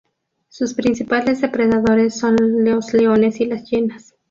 [0.49, 4.15] Sus principales depredadores son los leones y las hienas.